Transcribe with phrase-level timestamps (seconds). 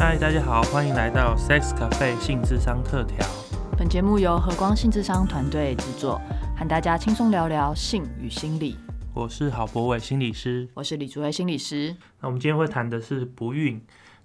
[0.00, 3.18] 嗨，大家好，欢迎来到 Sex Cafe 性智商特调。
[3.76, 6.18] 本节目由和光性智商团队制作，
[6.56, 8.78] 和大家轻松聊聊性与心理。
[9.12, 11.94] 我是郝博伟心理师，我是李竹薇心理师。
[12.22, 13.78] 那我们今天会谈的是不孕。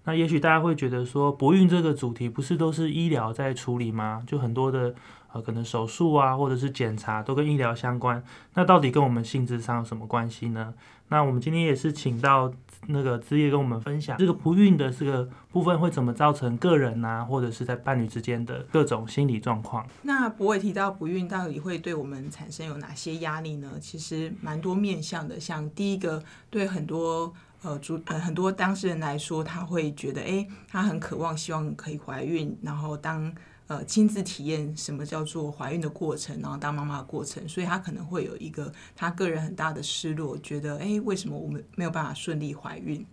[0.05, 4.23] 那也许大家会觉得说，不孕这个主题不是都是医疗在处理吗？
[4.25, 4.95] 就很多的
[5.33, 8.23] 呃，可能手术啊，或者是检查都跟医疗相关。
[8.53, 10.73] 那到底跟我们性智商有什么关系呢？
[11.09, 12.51] 那我们今天也是请到
[12.87, 19.85] 那个职业跟我们分享，这个不孕的这个部分会怎么造成个人啊，或者是在伴侣之间的各种心理状况。
[20.03, 23.73] 那博伟提到不孕到底会对我们产生有哪些压力呢？
[23.79, 27.33] 其实蛮多面向的，像第一个对很多。
[27.65, 33.33] 呃，主呃很多当事人来说，他会觉得，哎，他很渴望，希望可以怀孕，然后当
[33.65, 43.03] 呃亲自体验什么叫做怀孕的过程，然后当妈妈的过程，所以他可能会有一个他个人很大的失落，觉得，哎，为什么我们没有办法顺利怀孕？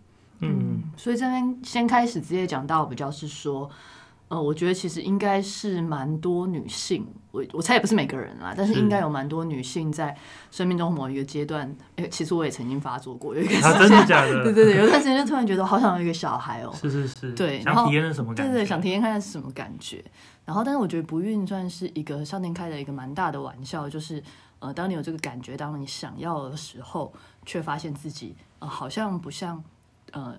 [0.40, 3.70] 嗯，所以这边先开始直接讲到比较是说。
[4.28, 10.16] 呃，我觉得其实应该是蛮多女性，我我猜也不是每个人啦，但是应该有蛮多女性在
[10.50, 14.42] 生命中某一个阶段，哎，其实我也曾经发作过，有一个真的假的？
[14.44, 18.52] 对对对，有段时间就突然觉得好想要一个小孩哦， 是是是，对，想体验是什么感觉？
[18.52, 20.02] 对对，想体验看看是什么感觉。
[20.46, 24.22] 然后，但是我觉得不孕算是一个上天开的一个蛮大的玩笑，就是
[24.60, 27.12] 呃，当你有这个感觉，当你想要的时候，
[27.44, 29.62] 却发现自己呃好像不像
[30.12, 30.34] 呃。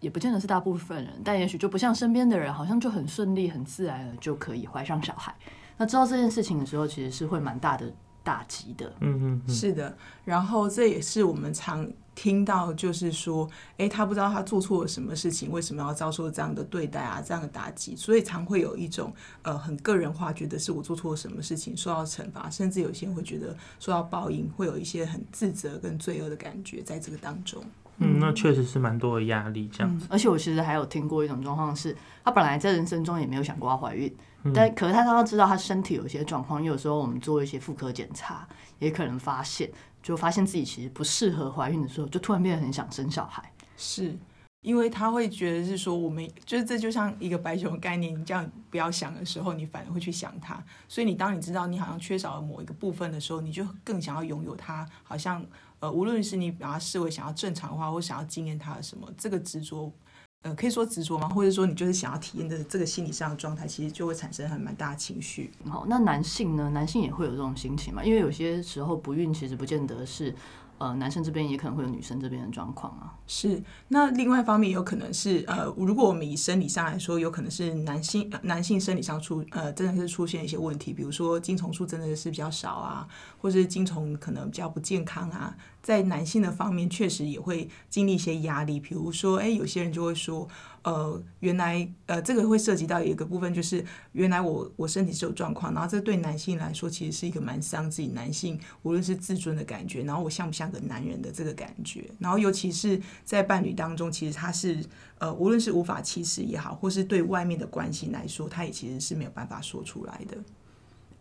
[0.00, 5.34] 也不见得是大部分人，但也许就不像身边的人，好像就很顺利、很自然的就可以怀上小孩。
[5.76, 7.90] 那知道这件事情的时候，其实是会蛮大的
[8.22, 8.92] 打击的。
[9.00, 9.96] 嗯嗯，是的。
[10.24, 13.48] 然后这也是我们常听到，就是说，
[13.78, 17.96] 哎，他不知道他做错了什么事情，为什么要遭受这样的对待啊，这样的打击？
[17.96, 19.10] 所以常会有一种
[19.42, 27.62] 呃很个人化，觉得是我做错了什么事情，受到惩罚，甚至有些人会觉得受到报应，会有一些很自责跟罪恶的感觉在这个当中。
[28.00, 30.06] 嗯，那确实是蛮多的压力，这样子。
[30.10, 34.12] 而且我其实还有听过一种状况，是她本来在人生中也没有想过要怀孕，
[34.54, 38.48] 但可是她刚刚知道她身体有一些状况，有时候我们做一些妇科检查，
[38.78, 39.70] 也可能发现，
[40.02, 43.52] 就发现自己其实不适合怀孕的时候，就突然变得很想生小孩。
[43.76, 44.16] 是。
[44.62, 50.62] 因为他会觉得是说，我们就是这就像一个白熊概念，你这样不要想的时候，你反而会去想它。
[50.86, 54.86] 所以你当你知道你好像缺少了某一个部分的时候，你就更想要拥有它。
[55.02, 55.42] 好像
[55.80, 59.92] 呃，无论是你把它视为想要正常化，或想要经验它的什么，这个执着，
[60.42, 61.28] 呃，可以说执着吗？
[61.28, 65.50] 或者说你就是想要体验的这个心理上的状态，其实就会产生很蛮大的情绪。
[65.68, 66.70] 好，那男性呢？
[66.70, 68.04] 男性也会有这种心情嘛？
[68.04, 70.34] 因为有些时候不孕其实不见得是。
[70.80, 73.12] 呃，男生这边也可能会有女生这边的状况啊。
[73.26, 83.06] 是，那另外一方面有可能是呃，如果我们以生理上来说，有可能是男性男性生理上出呃，真的是出现一些问题，比如说精虫数真的是比较少啊，
[83.38, 85.54] 或是精虫可能比较不健康啊。
[85.82, 90.46] 在男性的方面，确实也会经历一些压力，比如说，哎，有些人就会说，
[90.82, 104.84] 呃，原来，呃，这个会涉及到一个部分，就是原来我我身体是有状况，然后这对男性来说，其实是一个蛮伤自己男性，无论是自尊的感觉，然后我像不像个男人的这个感觉，然后尤其是在伴侣当中，其实他是，
[105.18, 110.36] 呃，无论是无法启齿也好，或是对外面的关系来说，他也其实是没有办法说出来的，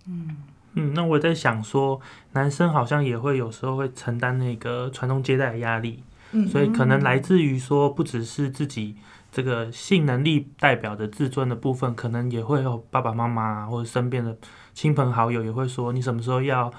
[0.05, 0.35] 嗯。
[0.73, 1.99] 嗯，那我在想说，
[2.33, 8.95] 男生好像也会有时候会承担那个传宗接代的压力，嗯，所以可能来自于说，不只是自己
[9.31, 14.37] 这个性能力代表的自尊的部分，可能也会有爸爸妈妈或者身边的
[14.73, 16.71] 亲朋好友也会说，你什么时候要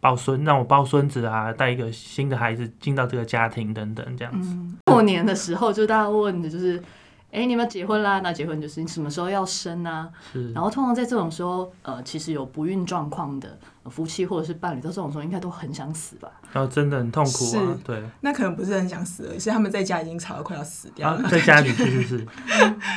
[0.00, 4.56] 抱孙，让我抱孙子啊，带一个新的孩子进到这个家庭等等这样子。
[4.86, 6.82] 过年的时候，就大家问的就是。
[7.30, 8.20] 哎，你们结婚啦？
[8.20, 10.10] 那结婚就是你什么时候要生呢？
[10.52, 16.28] 然后通常在这种时候，呃，其实有不孕状况的夫妻或者是伴侣，到这种时候应该都很想死吧？
[16.52, 18.02] 然后真的很痛苦啊，对。
[18.22, 21.28] 那可能不是很想死，而是他们在家已经吵得快要死掉了。
[21.30, 22.26] 在家里是不 是？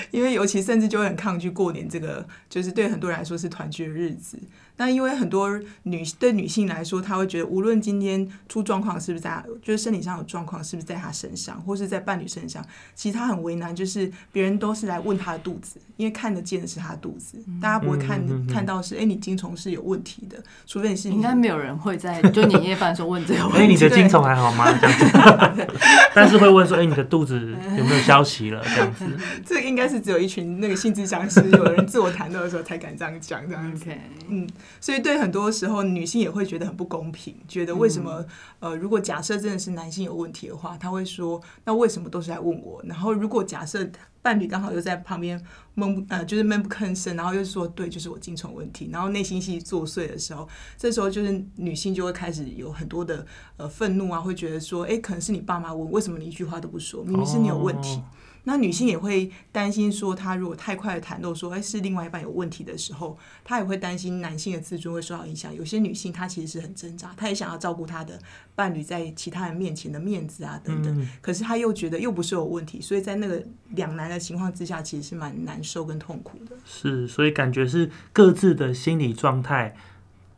[0.10, 4.40] 因为尤其甚至就会很抗拒过年这个，就是对很多人来说是团聚的日子。
[4.84, 5.50] 那因为很多
[5.84, 12.62] 女对女性来说，她会觉得无论今天出状况是不是在，就是身体上有状况是不是在她身上，或是在伴侣身上，
[12.94, 20.38] 其实她很为难，就是别人都是来问她的肚子，因为看得见的是她的肚子，大家不会看看到是哎你精虫是有问题的，
[20.68, 24.66] 除非你是应该没有人会在就年夜饭的时候问这个 问题，哎你的精虫还好吗？
[24.82, 25.68] 这样子，
[26.14, 27.40] 但是会问说哎你的肚子
[27.78, 28.62] 有没有消息了？
[28.76, 29.06] 这样子，
[29.46, 33.86] 这应该是只有一群那个性质相似有人自我谈到的时候才敢这样讲这样子，
[34.28, 34.46] 嗯。
[34.80, 38.26] 所以对很多时候，女性也会觉得很不公平，觉得为什么
[38.60, 42.82] 呃，如果假设真的是男性有问题的话，他会说那为什么都是来问我？
[42.86, 43.90] 然后如果假设
[44.22, 45.42] 伴侣刚好又在旁边
[45.74, 50.48] 闷呃，就是闷不吭声，然后又说对，就是我精虫问题，然后内心戏作祟的时候，
[50.78, 53.26] 这时候就是女性就会开始有很多的
[53.58, 57.04] 呃愤怒啊，会觉得说，哎，可能是你爸妈问，为什么你一句话都不说？
[57.04, 58.02] 明明是你有问题。
[58.46, 65.56] 那女性也会担心说，她如果太快的袒露说，哎，是另外一半有问题的时候，她也会担心男性的自尊会受到影响。
[65.56, 68.20] 有些女性她其实是很挣扎，她也想要照顾她的
[68.54, 76.56] 伴侣在其他人面前的面子啊等等，可是她又觉得又不是有问题，所以在那个两难的情况之下，其实是蛮难受跟痛苦的。
[76.66, 79.76] 是，所以感觉是各自的心理状态。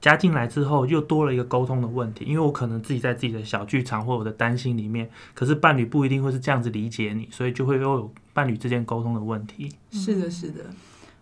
[0.05, 9.67] 加进来之后，又多了一个沟通的问题，因为我可能自己在自己的小剧场或我的担心里面，可是伴侣不一定会是这样子理解你，所以就会又有伴侣之间沟通的问题。
[9.89, 10.63] 是的，是的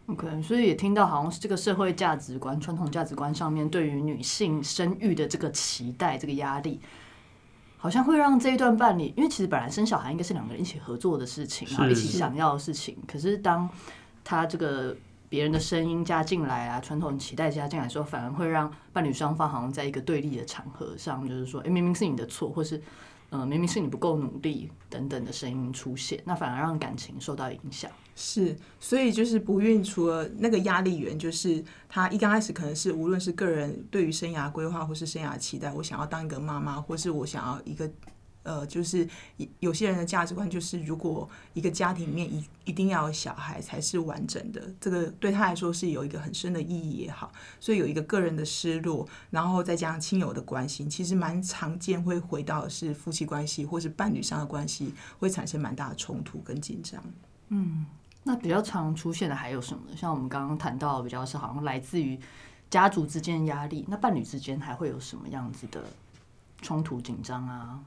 [0.08, 6.82] ，OK，所以也听到好像是这个社会价值观、传统价值观上面对于女性生育的这个期待、这个压力，
[7.78, 13.70] 好像会让这一段伴侣，因为其实本来生小孩应该是两个人一起合作的事情，然后一起想要的事情，可是当
[14.26, 14.94] 他这个。
[15.34, 22.80] 别人的声音加进来啊，传统期待加进来，说反而会让伴侣双方好像在一个对立的场合上，就是说，哎，明明是你的错，或是，
[23.32, 27.90] 呃，明明是你不够努力等等的声音出现，那反而让感情受到影响。
[28.16, 37.92] 是，所以就是不孕，除了那个压力源，就是他一刚开始可能是无论是个人对于生涯规划，或是生涯期待，我想要当一个妈妈，或是我想要一个。
[38.44, 39.08] 呃，就是
[39.60, 57.02] 有些人的价值观就是，如果一个家庭里面一一定要有小孩才是完整的，这个对他来说是有一个很深的意义也好，所以有一个个人的失落，然后再加上亲友的关系，其实蛮常见会回到是夫妻关系或是伴侣上的关系，会产生蛮大的冲突跟紧张。
[57.48, 57.86] 嗯，
[58.24, 59.96] 那比较常出现的还有什么呢？
[59.96, 62.20] 像我们刚刚谈到，比较是好像来自于
[62.70, 65.84] 家族之间的压力，那伴侣之间还会有什么样子的
[66.62, 67.80] 冲突紧张啊？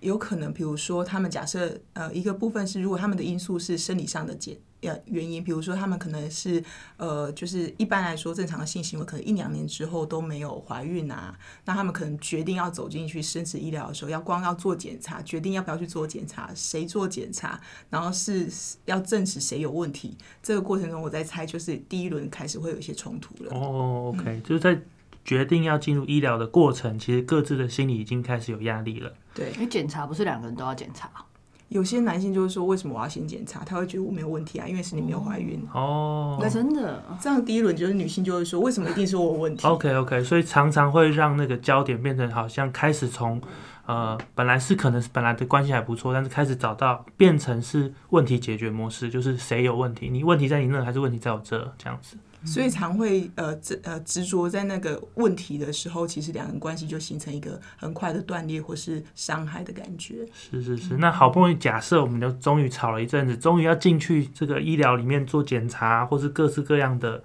[0.00, 6.64] 有可能，比如说，他们假设，呃，一个部分是，如果他们的因素是生理上的减呃原因，比如说他们可能是，
[6.96, 17.60] 呃，就是一般来说正常的性行为，可能一两年之后都没有怀孕啊，那他们可能决定要走进去生殖医疗的时候，要光要做检查，决定要不要去做检查，谁做检查，
[17.90, 18.48] 然后是
[18.86, 23.54] 要证实谁有问题，这个过程中，我在猜，就是第一轮开始会有一些冲突了。
[23.54, 24.80] 哦，OK，就是在。
[25.24, 29.12] 决定要进入医疗的过程，其实各自的心理已经开始有压力了。
[29.34, 31.10] 对，因为检查不是两个人都要检查。
[31.68, 33.60] 有些男性就是说，为什么我要先检查？
[33.64, 35.64] 他会觉得我没有问题啊，因为是你没有怀孕。
[35.72, 43.40] 哦，那真的这样第一轮就是女性就会说，为什么一定是我问题？OK OK，所以常常会让那个焦点变成好像开始从
[43.86, 50.08] 呃本来是可能是本来的关系还不错，但是开始找到变成是问题解决模式，就是谁有问题？
[50.08, 51.72] 你问题在你那，还是问题在我这？
[51.78, 52.16] 这样子。
[52.44, 60.26] 所以常会呃执呃执着在那个问题的时候，其实两人关系就形成一个很快的断裂或是伤害的感觉。
[60.32, 67.22] 是是是，那好不容易假设我们就终于吵了一阵子，终于要进去这个医疗里面做检查，或是各式各样的。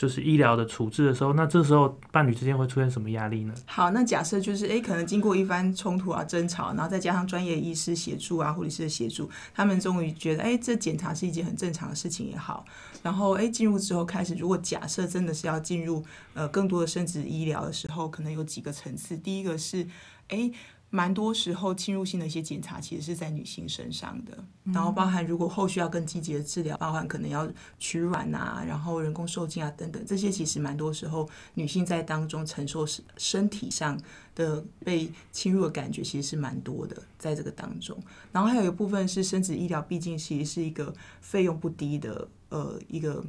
[0.00, 3.52] 就是医疗的处置的时候，那这时候伴侣之间会出现什么压力呢？
[3.66, 12.64] 好，那假设就是诶，可能经过一番冲突啊、争吵，然后再加上专业医师协助啊、护理师的协助，他们终于觉得诶，这检查是一件很正常的事情也好。
[13.02, 16.02] 然后诶，进入之后开始，如果假设真的是要进入
[16.32, 19.14] 呃更多的生殖医疗的时候，可能有几个层次。
[19.18, 19.86] 第一个是
[20.28, 20.50] 诶。
[20.90, 27.48] 蛮多时候侵入性的一些检查，其实是在女性身上的，然后包含如果后续要更积极的治疗，包含可能要
[27.78, 33.96] 取卵啊，然后人工受精啊等等，这些其实蛮多时候女性在当中承受身身体上
[34.34, 37.96] 的被侵入的感觉，其实是蛮多的，在这个当中。
[38.32, 43.24] 然后还有一部分是生殖医疗，毕竟其实是一个费用不低的呃一个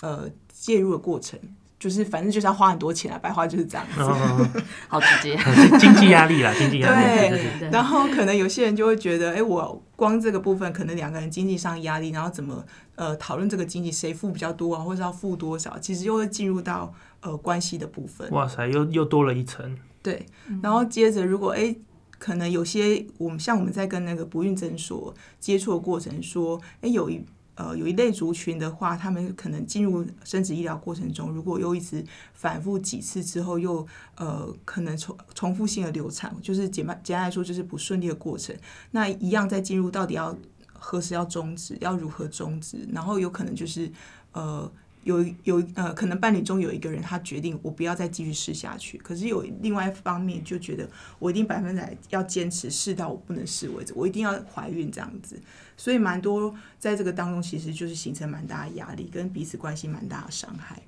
[0.00, 1.38] 呃介入的过程。
[1.88, 4.02] 就是反正就是要花很多钱啊，白花就是这样子，
[4.88, 5.38] 好直接，
[5.78, 7.30] 经济压力啦，经济压力。
[7.60, 12.64] 对，然后可能有些人就会觉得，哎，我光这个部分可能两个人经济上压力，然后怎么
[12.96, 18.28] 呃讨论这个经济谁付比较多啊，或者要付多少，其实又会进入到呃关系的部分。
[18.32, 19.76] 哇塞，又又多了一层。
[20.02, 20.26] 对，
[20.60, 21.76] 然后接着如果哎，
[22.18, 27.24] 可能有些我们像我们在跟那个不孕诊所接触的过程，说哎有一。
[27.56, 33.84] 呃，有一类族群的话，他们可能进入生殖医疗过程中，如果又一直反复几次之后，又
[34.16, 38.54] 呃可能重重复性的流产，就是简单简单来说就是不顺利的过程。
[38.92, 40.36] 那一样在进入到底要
[40.72, 43.90] 何时要终止，要如何终止，然后有可能就是
[44.32, 44.70] 呃。
[45.06, 48.98] 有有呃，可能伴侣中有一个人，他决定我不要再继续试下去。
[48.98, 50.88] 可是有另外一方面就觉得，
[51.20, 55.40] 我一定百分百要坚持试到我不能试为止，我一定要怀孕这样子。
[55.76, 60.82] 所以蛮多在这个当中，其实就是形成蛮大的压力，跟彼此关系蛮大的伤害。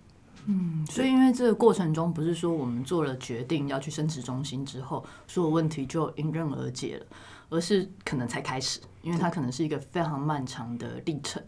[0.46, 7.06] 嗯，所以因为这个过程中，不是说我们做了决定要去生殖中心之后，所有问题就迎刃而解了，
[7.50, 11.40] 而是可能才开始，因为它可能是一个非常漫长的历程。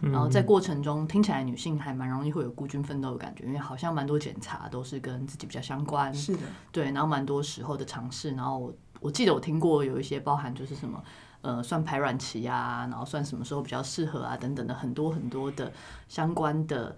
[0.00, 6.12] 然后在过程中，听起来女性还蛮容易会有孤军奋斗的感觉，因为好像蛮多检查都是跟自己比较相关。
[6.14, 6.90] 是的，对。
[6.92, 11.02] 然后蛮多时候的尝试，然后我我记得我听过有一些包含就是什么
[11.42, 15.72] 呃算排卵期啊，然后算什么时候比较适合啊等等的很多很多的
[16.08, 16.96] 相关的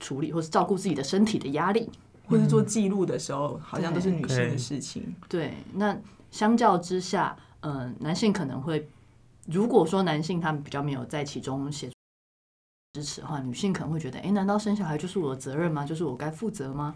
[0.00, 1.90] 处理，或是照顾自己的身体的压力。
[2.30, 5.16] 或是做记录的时候，好像都是女性的事情。
[5.30, 5.96] 对，那
[6.30, 8.86] 相较之下，呃，男性可能会，
[9.46, 11.94] 如果说男性他们比较没有在其中协助
[12.98, 15.84] 支持的话，女性可能会觉得，哎，难道生小孩就是我的责任吗？
[15.84, 16.94] 就是我该负责吗？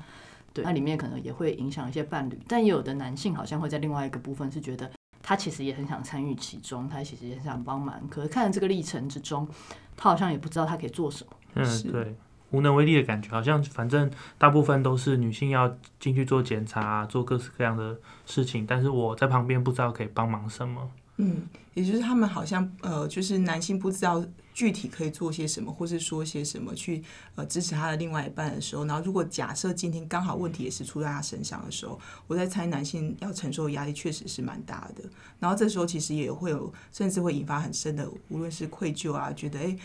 [0.52, 4.90] 对，那里面可能也会影响一些伴侣，但也有的男性好像会在另外一个部分是觉得，
[5.23, 9.49] 他其实也很想参与其中，他其实也很想帮忙，可是看着这个历程之中，
[9.97, 11.32] 他好像也不知道他可以做什么。
[11.54, 12.14] 嗯，对，
[12.50, 20.90] 无能为力的感觉，好像反正大部分都是女性要进去做检查、做各式各样的事情，但是我在旁边不知道可以帮忙什么。
[21.16, 24.23] 嗯，也就是他们好像呃，就是男性不知道
[24.54, 27.02] 具体可以做些什么，或是说些什么去
[27.35, 35.04] 呃支持他的另外一半的时候，然后如果假设今天刚好问题也是出在他身上的时候，我在猜男性要承受的压力确实是蛮大的。
[35.38, 39.78] 然后这时候其实也会有，甚至会引发很深的，无论是愧疚啊，觉得诶，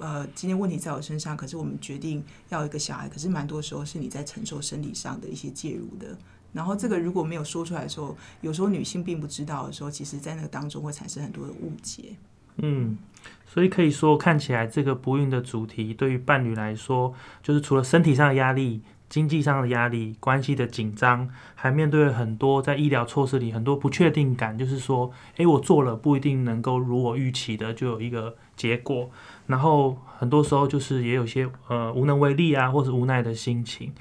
[0.00, 6.16] 呃，今天问题在我身上，可是我们决定要一个小孩，可是蛮多时候是你在承受生理上的一些介入的。
[6.52, 12.16] 然后这个如果没有说出来的时候，有时候女性并不知道的时候，其实在那个当中会产生很多的误解。
[12.56, 12.98] 嗯，
[13.46, 29.10] 所以可以说，看起来这个不孕的主题对于伴侣来说，就是除了身体上的压力、经济上的压力、关系的紧张，还面对了很多在医疗措施里很多不确定感，就是说，诶，我做了不一定能够如我预期的就有一个结果，
[29.46, 33.92] 然后很多时候就是也有些呃无能为力啊，或是无奈的心情。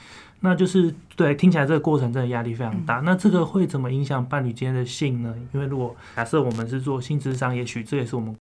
[0.43, 2.95] 那就是对，听起来这个过程真的压力非常大。
[3.01, 5.36] 那这个会怎么影响伴侣间的性呢？
[5.53, 8.36] 因为如果假设我们是做性智商，也许这也是我们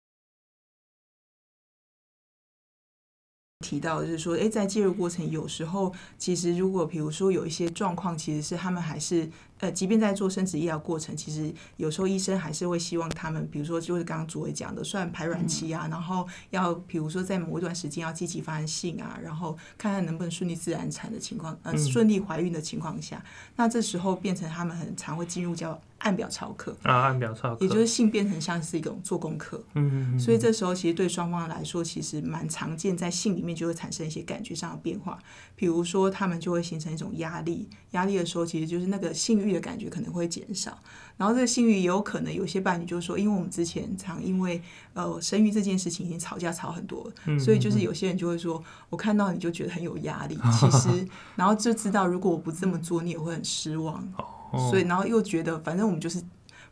[3.60, 21.86] 提到就是说，诶，在介入过程，有时候其实如果比如说有一些状况，其实是他们还是呃，即便在做生殖医疗过程，其实有时候医生还是会希望他们，比如说就是刚刚主委讲的，算排卵期啊，然后要比如说在某一段时间要积极发生性啊，然后看看能不能顺利自然产的情况，呃，嗯。
[21.96, 23.24] 顺利怀孕的情况下，
[23.56, 29.62] 那这时候变成他们很常会进入叫按表操课，啊按表操课，也就是性变成像是一种做功课。
[29.74, 35.18] 嗯嗯嗯，所以这时候其实对双方来说，其实蛮常见，在性里面就会产生一些感觉上的变化。
[35.54, 40.78] 比如说，他们就会形成一种压力，压力的时候，其实就是那个性欲的感觉可能会减少。
[41.16, 44.62] 然后这个性欲也有可能有些伴侣就说，因为我们之前常因为
[44.92, 54.06] 呃生育这件事情已经吵架吵很多了，嗯所以就是有些人就会说，我看到你就觉得很有压力，其实 然后就知道如果我不这么做，你也会很失望。
[54.52, 56.22] 哦所以然后又觉得反正我们就是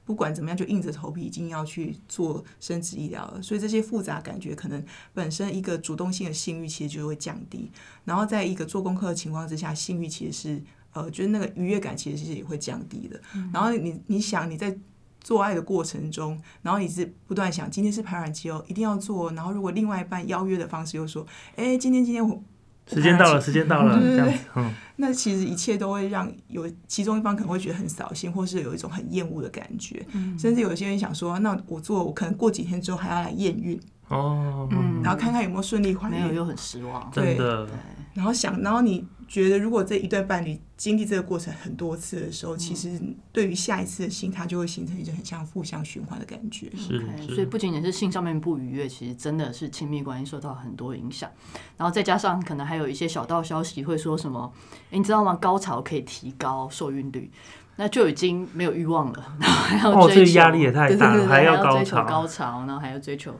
[0.04, 7.70] 不管怎么样就硬着头皮已经要去做生殖医疗了，所以这些复杂感觉可能本身一个主动性的性欲其实就会降低，
[8.04, 10.62] 然后在一个做功课的情况之下，性欲其实是
[10.92, 13.18] 呃就是那个愉悦感其实是也会降低的。
[13.52, 14.76] 然后你你想你在
[15.22, 19.32] 做爱的过程中，然后你是不断想今天是排卵期哦，一定要做哦。
[19.34, 21.26] 然后如果另外一半邀约的方式又说，
[21.56, 22.42] 哎，今天今天我
[22.86, 30.06] 时间到了，时间到了，这样子，嗯，那其实一切都会让有其中一方可能会觉得很扫兴，或是有一种很厌恶的感觉，
[30.38, 35.00] 甚至有些人想说，那我做，我可能过几天之后还要来验孕，哦，嗯。
[35.02, 37.10] 然后看看有没有顺利怀孕，没有又很失望。
[37.10, 37.74] 真的，对，
[38.14, 43.00] 然后想，然后你觉得如果这一段伴侣经历这个过程很多次的时候，其实
[43.32, 46.70] 对于下一次的性，它就会形成一种很像负相循环的感觉。
[46.76, 46.98] 是
[47.34, 51.30] 所以，不仅仅是性上面不愉悦，其实真的是亲密关系受到很多影响。
[51.76, 54.52] 然后再加上可能还有一些小道消息会说什么，
[54.90, 55.34] 诶你知道吗？
[55.40, 57.30] 高潮可以提高受孕率，
[57.76, 63.34] 那就已经没有欲望了， 然后还要哦，追求，这压力也太大了，对对对对，还要追求高潮，高潮，然后还要追求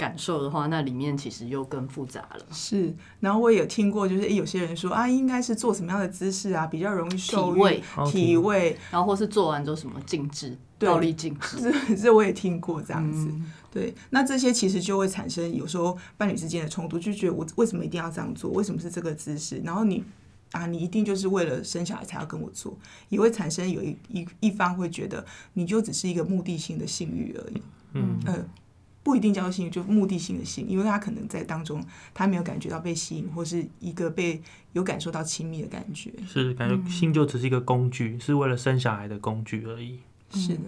[0.00, 2.46] 感受的话，那里面其实又更复杂了。
[2.50, 10.88] 是，然后我也有听过，就是诶有些人说啊，应该是做什么样的姿势啊，比较容易受体位，哦体位，然后或是做完之后什么静置，对。
[10.88, 13.28] 倒立静置，这这我也听过这样子。
[13.30, 13.52] 嗯。
[13.70, 18.50] 对，那这些其实就会产生有时候伴侣之间的冲突，就觉得我为什么一定要这样做？
[18.52, 19.60] 为什么是这个姿势？
[19.62, 20.02] 然后你
[20.52, 22.76] 啊，你一定就是为了生小孩才要跟我做，
[23.10, 28.44] 也会产生有一一一方会觉得你就只是一个目的性的性欲而已，嗯，呃，
[29.02, 34.40] 不一定叫做性欲，就目的性的性，因为他可能在当中他没有感觉到被吸引，或是一个被
[34.72, 36.12] 有感受到亲密的感觉。
[36.26, 40.00] 是感觉性就只是一个工具，是为了生小孩的工具而已。
[40.30, 40.64] 是的，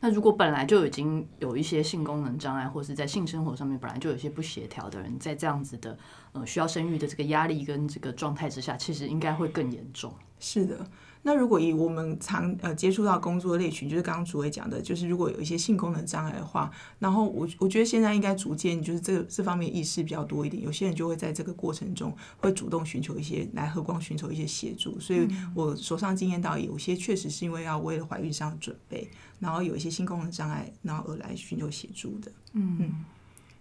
[0.00, 5.98] 那如果本来就已经有一些性功能障碍，或是在性生活上面本来就有一些不协调的人，在这样子的
[6.32, 10.12] 呃需要生育的这个压力跟这个状态之下，其实应该会更严重。
[10.40, 10.86] 是的。
[11.26, 32.30] 那如果以我们常呃接触到工作类群，就是刚刚主委讲的，就是如果有一些性功能障碍的话，然后我我觉得现在应该逐渐就是这这方面意识比较多一点，有些人就会在这个过程中会主动寻求一些来和光寻求一些协助，所以我手上经验到有些确实是因为要为了怀孕上准备，然后有一些性功能障碍，然后而来寻求协助的。
[32.52, 33.04] 嗯，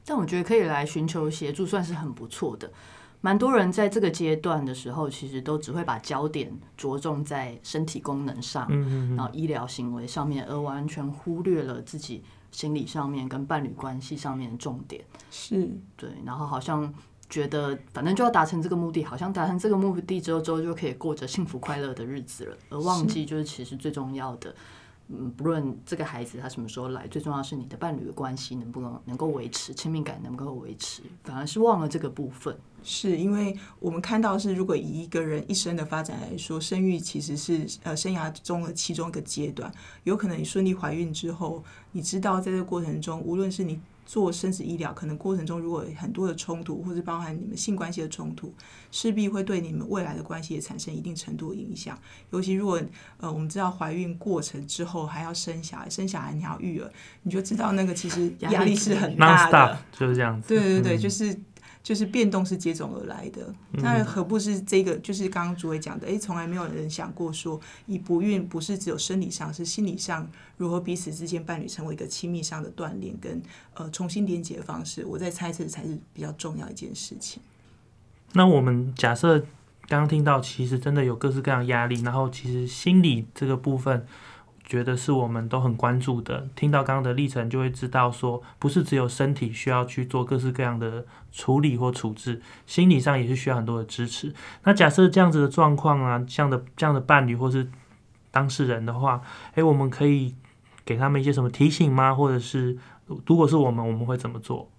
[0.05, 2.71] 但我觉得可以来寻求协助，算是很不错的。
[3.25, 8.69] 蛮多人在这个阶段的时候，其实都只会把焦点着重在身体功能上，
[9.15, 15.03] 然后医疗行为上面，而完全忽略了自己心理上面跟伴侣关系上面的重点。
[15.31, 15.67] 是
[15.97, 16.93] 对，然后好像
[17.27, 24.53] 觉得反正就要达成这个目的，好像达成这个目的之后，之后就可以过着幸福快乐的日子了，而忘记就是其实最重要的。
[25.07, 32.57] 嗯，不论这个孩子他什么时候来，最重要是你的伴侣的关系能不能能够维持，亲密感能够维持，反而是忘了这个部分。
[32.81, 39.71] 是因为我们看到是，如果以一个人一生的发展来说，生育其实是呃生涯中的其中一个阶段，
[40.03, 43.79] 有可能你顺利怀孕之后，你知道在这个过程中，无论是你。
[44.05, 48.53] 做生殖医疗，可能过程中如果很多的冲突，或者包含你们性关系的冲突，
[48.91, 51.97] 势必会对你们未来的关系也产生一定程度的影响。
[52.29, 52.81] 尤其如果
[53.17, 56.91] 呃，我们知道怀孕过程之后还要生小孩，生小孩你要育儿，
[57.23, 60.47] 你就知道那个其实压力是很大的，就是这样子。
[60.47, 61.37] 对对对，就是。
[61.85, 64.95] 就是变动是接踵而来的，那何不是这个？
[64.97, 70.27] 就是刚刚主委讲的，哎，从来没有人想过说，以不孕不是只有生理上，是心理上
[70.57, 73.39] 如何彼此之间伴侣成为一个亲密上的锻炼跟
[73.75, 75.05] 呃重新连接的方式。
[75.05, 77.39] 我在猜测才是比较重要一件事情。
[78.33, 79.39] 那我们假设
[79.87, 84.03] 刚刚听到，其实真的有各式各样压力，然后其实心理这个部分。
[84.65, 86.49] 觉得是我们都很关注的。
[86.55, 94.33] 听到刚刚的历程，就会知道说，不是只有身体需要去做各式各样的处理或处置，心理上也是需要很多的支持。
[94.63, 97.69] 那假设这样子的状况啊，这样的这样的伴侣或是
[98.31, 99.21] 当事人的话，
[99.53, 100.35] 诶，我们可以
[100.83, 102.13] 给他们一些什么提醒吗？
[102.13, 102.77] 或者是
[103.25, 104.69] 如果是我们，我们会怎么做？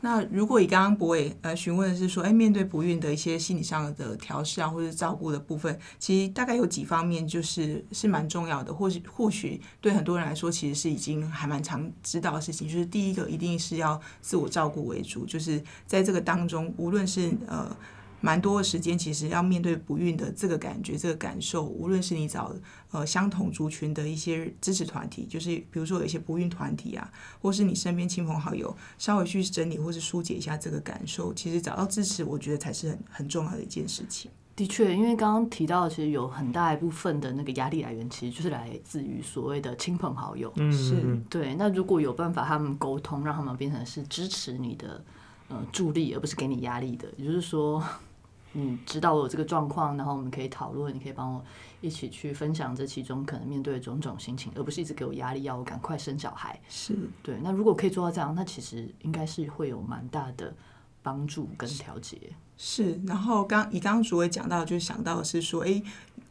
[0.00, 12.68] 那如果以刚刚博伟呃询问的是说，哎，面对不孕的一些心理上的调试啊，或者照顾的部分，其实大概有几方面就是是蛮重要的，或许或许对很多人来说，其实是已经还蛮常知道的事情。
[12.68, 17.76] 就是第一个，一定是要自我照顾为主，就是在这个当中，无论是呃。
[18.26, 22.52] 蛮多的时间，其实要面对不孕的这个感觉、这个感受，无论是你找
[22.90, 27.08] 呃相同族群的一些支持团体，就是比如说有一些不孕团体啊，
[27.40, 34.28] 或是你身边亲朋好友，稍微去整理或是疏解一下这个感受，其实找到支持，我觉得才是很很重要的一件事情。
[34.56, 40.50] 的确，因为刚刚提到，其实有很大一部分的那个压力来源，其实就是来自于所谓的亲朋好友。
[40.56, 41.54] 嗯，是对。
[41.56, 45.04] 那如果有办法，他们沟通，让他们变成是支持你的
[45.48, 47.80] 呃助力，而不是给你压力的，也就是说。
[48.58, 51.44] 嗯，知道我有这个状况，然后我们可以讨论，你可以帮我
[51.82, 56.58] 一起去分享这其中可能面对的种种心情，而不是一直给我压力，要我赶快生小孩。
[56.68, 57.36] 是对。
[57.42, 60.54] 那如果可以做到这样，那其实应该是会有蛮大的
[61.02, 62.18] 帮助跟调节。
[62.56, 62.98] 是。
[63.06, 65.82] 然后刚以刚刚主委讲到，就想到的是说，哎。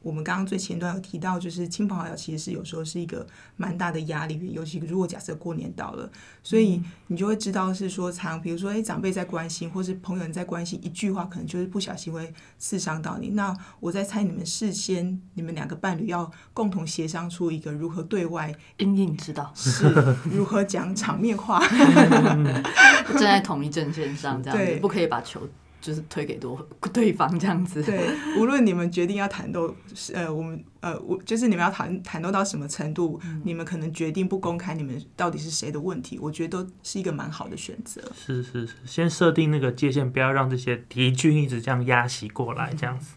[0.06, 3.26] 我们刚刚最前段有提到，就是亲朋好友其实是有时候是一个
[3.58, 6.08] 蛮大的压力，尤其如果假设过年到了，
[6.44, 13.30] 所以你就会知道是说，常比如说，哎，长辈在关心，或是朋友在关心，一句话可能就是不小心会刺伤到你。
[13.30, 19.92] 那我在猜，你们事先你们两个伴侣要共同协商出一个如何对外应应之道，是
[20.26, 21.60] 如何讲场面话，
[23.14, 25.42] 站在同一阵线上，这样子不可以把球。
[25.86, 27.84] 就是推给多 对方这样子。
[27.84, 29.76] 对， 无论你们决定要谈斗，
[30.14, 38.02] 呃，我们呃，我就是你们要谈谈斗到什么程度，你们可能决定不公开你们到底是谁的问题，我觉得都是一个蛮好的选择。
[38.16, 43.14] 是是是，先设定那个界限，不要让这些敌军一直这样压袭过来，这样子。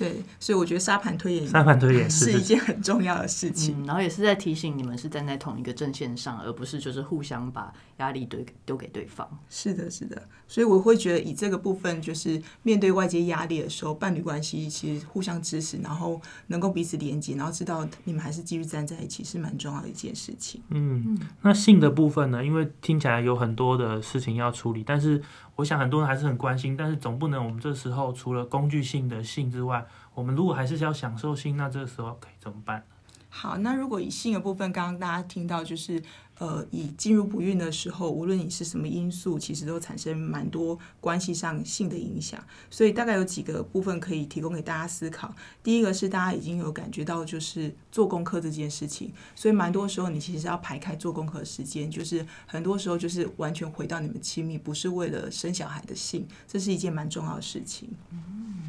[0.00, 3.84] 对，所以我觉得沙盘推演，沙盘推演是一件很重要的事情。
[3.84, 9.28] 然后也是在提醒你们是站在同一个阵线上，而不是就是互相把压力丢丢给对方。
[9.50, 10.26] 是的，是的。
[10.48, 20.62] 所以我会觉得以这个部分，就是面对外界压力的时候，伴侣关系其实互相支持，然后能够彼此连接，然后知道你们还是继续站在一起，是蛮重要的一件事情。
[20.70, 22.42] 嗯，那性的部分呢？
[22.42, 25.22] 因为听起来有很多的事情要处理，但是。
[25.60, 32.84] 我想很多人还是很关心，但是总不能我们这时候除了工具性的性之外，我们如果还是要享受性，那这个时候可以怎么办？
[33.28, 36.02] 好，那如果以性的部分，刚刚大家听到就是。
[36.40, 42.42] 呃，以进入不孕的时候，无论你是什么因素，其实都产生蛮多关系上性的影响。
[42.70, 45.34] 所以大概有几个部分可以提供给大家思考。
[45.62, 49.12] 第一个是大家已经有感觉到，就是做功课这件事情。
[49.34, 57.90] 所以蛮多时候你其实要排开做功课时间，就是很多时候就是完全回到你们亲密，不是为了生小孩的性，这是一件蛮重要的事情。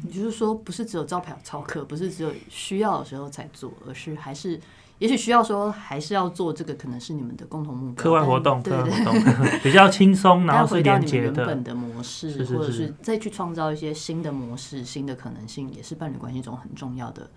[0.04, 4.60] 你就是说不是只有招牌操课，不是只有需要的时候才做，而是还是
[4.98, 8.02] 也许需要说还是要做这个，可能是你们的共同目标。
[8.02, 11.64] 课外活动，对对课外活动 比较轻松， 然要后是回到你们连接的原本。
[11.64, 17.28] 的模式，是是是或者是再去创造一些新的模式、新的可能性，也是伴侣关系中很重要的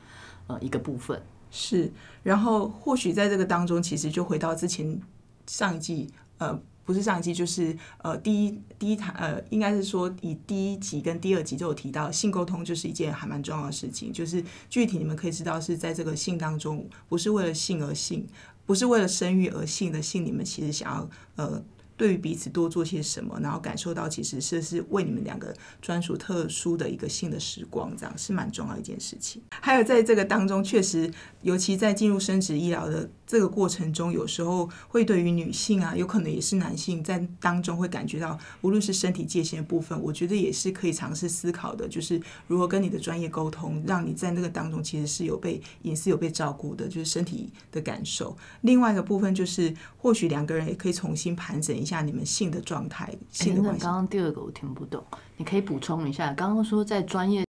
[0.47, 1.21] 呃一个部分。
[1.51, 1.91] 是，
[2.21, 4.99] 然后或许在这个当中，其实就回到之前
[5.47, 14.13] 上一季，呃，不是上一季，就是呃第一第一台，呃，应该是说以第一集跟第二集就有提到，性沟通就是一件还蛮重要的事情。
[14.13, 18.25] 就是具体你们可以知道，是在这个性当中，不是为了性而性，
[18.65, 21.63] 不是为了生育而性的性，你们其实想要呃。
[21.97, 29.41] 对于彼此多做些什么，然后感受到其实是是为你们两个专属特殊的一个性的时光，这样是蛮重要一件事情。
[29.61, 48.35] 还有在这个当中，确实，尤其在进入生殖医疗的这个过程中，有时候会对于女性啊，有可能也是男性在当中会感觉到，无论是身体界限的部分，我觉得也是可以尝试思考的，就是如何跟你的专业沟通，让你在那个当中其实是有被隐私有被照顾的，就是身体的感受。
[48.61, 53.93] 另外一个部分就是，或许两个人也可以重新盘整一下你们性的状态、哎性的关系等等刚。
[53.93, 55.05] 刚第二个我听不懂，
[55.37, 56.33] 你可以补充一下。
[56.33, 57.45] 刚刚说在专业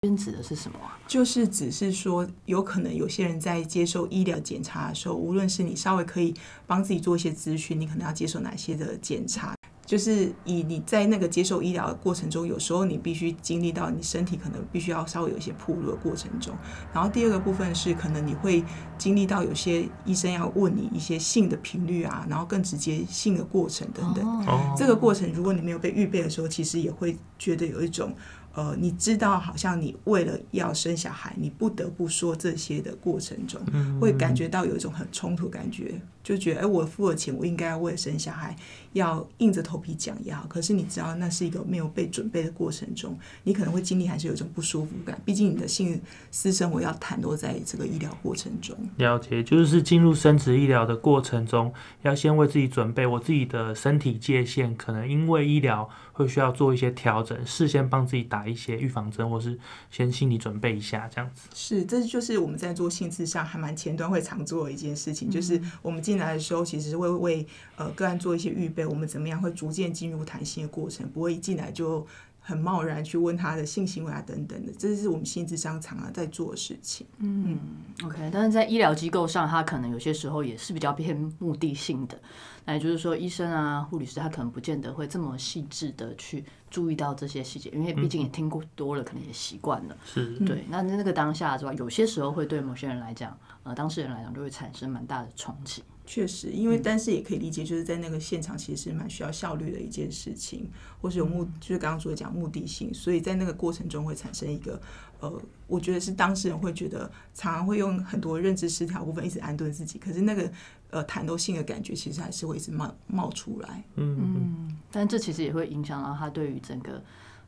[0.00, 0.98] 圈指的是什么啊？
[1.06, 6.34] 就是只是说，有可能有些人在接受医疗检查的时候，无论是你稍微可以
[6.66, 9.54] 帮自己做一些咨询，你可能要接受哪些的检查。
[9.84, 16.54] 就是以你在那个接受医疗的过程中，有时候你必须经历到你身体可能必须要稍微有一些铺路的过程中。
[16.92, 18.64] 然后第二个部分是，可能你会
[18.96, 24.24] 经历到有些医生要问你一些性的频率啊，然后更直接性的过程等等。
[24.46, 28.14] 哦这个过程，如果你没有被预备的时候，其实也会觉得有一种，
[28.54, 33.60] 呃，你知道，好像你为了要生小孩，你不得不说这些的过程中，
[34.00, 38.56] 会感觉到有一种很冲突的感觉，就觉得，哎，我付了钱，我应该要为了生小孩，
[38.92, 40.46] 要硬着头皮讲也好。
[40.48, 45.20] 可是你知道，那是一个没有被准备的过程中，你可能会经历还是有一种不舒服感。
[45.24, 48.76] 毕竟你的性私生活要袒露在这个医疗过程中。
[48.96, 59.58] 了解，就是进入生殖医疗的过程中，要先为自己准备我自己的身体界限，可能因为医疗会需要做一些调整，事先帮自己打一些预防针，或是
[59.90, 61.48] 先心理准备一下这样子。
[61.54, 67.46] 是，这就是我们在做性质上还蛮前端会常做的一件事情，就是我们进来的时候，其实会为
[67.76, 72.06] 呃个案做一些预备，我们怎么样会逐渐进入谈心的过程，不会一进来就
[72.40, 77.06] 很贸然去问他的性行为啊等等的，这是我们心智商常常在做的事情。
[77.18, 77.58] 嗯
[78.04, 82.20] OK，但是在医疗机构上，他可能有些时候也是比较偏目的性的。
[82.64, 89.96] 那也就是说，医生啊、护理师他可能不见得会这么细致的去注意到这些细节，因为毕竟也听过多了，可能也习惯了。
[90.04, 95.82] 是，对，那那个当下是吧，有些时候会对某些人来讲，呃，当事人来讲就会产生蛮大的冲击。
[96.12, 100.70] 确实，因为但是也可以理解，就是在那个现场其实是蛮需要效率的一件事情，
[101.00, 104.78] 或是有目，就是刚刚说的讲目的性，所以在那个过程中会产生一个，
[105.20, 110.52] 呃，我觉得是当事人会觉得常常会用很多认知失调部分一直安顿自己，可是那个
[110.90, 113.82] 呃袒露性的感觉其实还是会一直冒冒出来。
[113.94, 117.02] 嗯，但这其实也会影响到他对于整个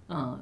[0.07, 0.40] 呃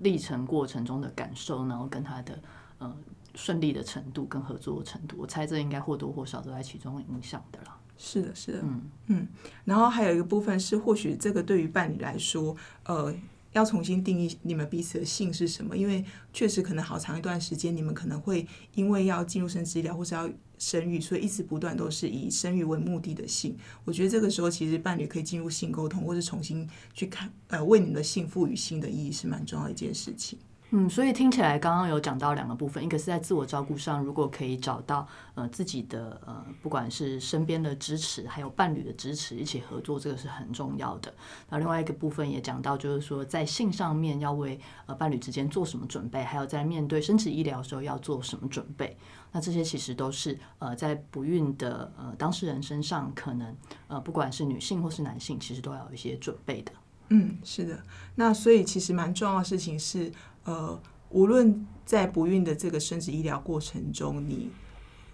[0.00, 2.38] 历程过程中的感受，然后跟他的
[2.76, 2.94] 呃
[3.38, 7.78] 顺利的程度跟合作的程度，我猜这应该或多或少都在其中影响的啦。
[7.96, 9.28] 是的，是的，嗯嗯，
[9.64, 13.14] 然后还有一个部分是，或许这个对于伴侣来说，呃，
[13.52, 23.56] 要重新定义你们彼此的性是什么，因为确实可能好长一段时间，你们可能会因为要进入生殖医疗或是要生育，所以一直不断都是以生育为目的的性。
[23.84, 30.38] 我觉得这个时候，其实伴侣可以进入性沟通，或是重新去看，呃，为你们的性赋予新的意义，是蛮重要的一件事情。
[30.70, 41.14] 嗯，所以听起来刚刚有讲到两个部分，一个是在自我照顾上，如果可以找到呃自己的呃不管是身边的支持，还有伴侣的支持，一起合作，这个是很重要的。
[41.48, 48.94] 那另外一个部分也讲到，就是说在性上面要为呃伴侣之间做什么准备，还有在面对生殖医疗的时候要做什么准备。
[49.32, 56.72] 那这些其实都是呃在不孕的呃当事人身上，可能呃不管是女性或是男性，其实都要有一些准备的。
[57.10, 57.78] 嗯，是的。
[58.16, 60.12] 那所以其实蛮重要的事情是，
[60.48, 60.80] 呃，
[61.10, 64.50] 无论在不孕的这个生殖医疗过程中，你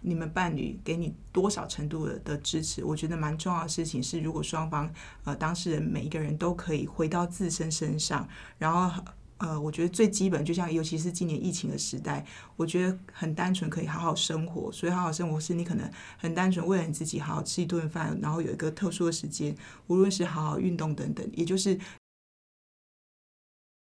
[0.01, 4.88] 你们伴侣给你多少程度的的支持，我觉得蛮重要的事情是，如果双方
[5.25, 9.03] 呃当事人每一个人都可以回到自身身上，然后。
[9.38, 12.25] 呃，我觉得最基本，就像尤其是今年疫情的时代，
[12.57, 14.70] 我觉得很单纯，可以好好生活。
[14.70, 19.55] 所以好好生活是你可能很单纯为了你自己好好吃一顿饭，然后有一个特殊的时间，
[19.88, 21.77] 无论是好好运动等等，也就是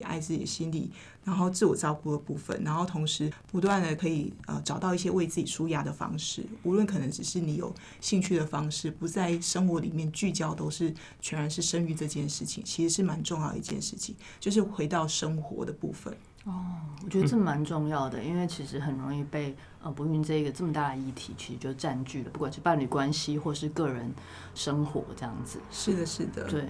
[0.03, 0.91] 爱自己心理，
[1.25, 16.17] 然后自我照顾的部分，然后同时不断的可以呃找到一些为自己舒压的方式，无论可能只是你有兴趣的方式，不在生活里面聚焦都是全然是生育这件事情，其实是蛮重要的一件事情，就是回到生活的部分。
[16.45, 24.13] 我觉得这蛮重要的，因为其实很容易被呃不孕这个这么大的议题，其实就占据了，不管是伴侣关系或是个人
[24.55, 25.61] 生活这样子。
[25.71, 26.67] 是的，是的，对，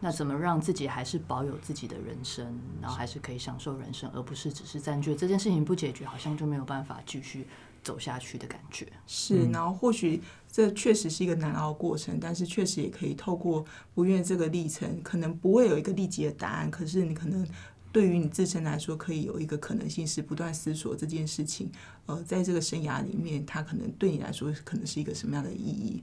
[0.00, 7.46] 那怎么让自己还是保有自己的人生，然后还是可以享受人生，而不是只是占据这件事情不解决，好像就没有办法继续
[7.82, 8.86] 走下去的感觉。
[9.06, 17.46] 是，然后或许这确实是一个难熬过程，但是确实也可以透过不孕这个历程，可能不会有一个立即的答案，可是你可能
[17.94, 21.70] 对于你自身来说，可以有一个可能性是不断思索这件事情，
[22.06, 26.02] 呃，在这个生涯里面，它可能对你来说可能是一个什么样的意义。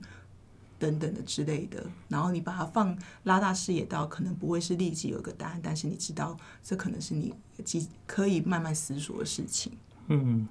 [0.78, 7.32] 等等的之类的，然后你把它放拉大视野到，可能不会是立即有个答案，但是你知道这可能是你
[7.64, 9.70] 即可以慢慢思索的事情。
[10.08, 10.48] 嗯，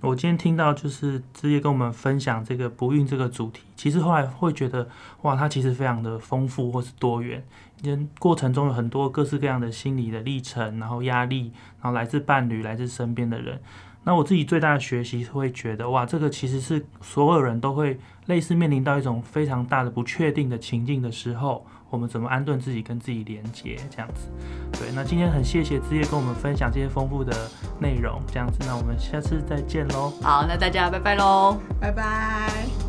[0.00, 4.88] 我今天听到就是直接跟我们分享这个不孕这个主题，其实后来会觉得
[5.22, 7.44] 哇，它其实非常的丰富或是多元，
[7.82, 13.60] 因过程中有很多各式各样的心理的历程，然后压力，然后来自伴侣，来自身边的人。
[14.04, 24.28] 那我自己最大的学习是会觉得哇，这个其实是所有人都会类似面临到一种非常大的不确定的情境的时候，我们怎么安顿自己跟自己连接这样子。
[24.72, 30.12] 对，那今天很谢谢枝叶跟我们分享这些丰富的内容，这样子，那我们下次再见喽。
[30.22, 31.58] 好，那大家拜拜喽。
[31.80, 32.87] 拜拜。